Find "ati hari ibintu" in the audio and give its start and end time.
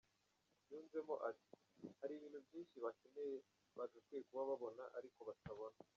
1.29-2.39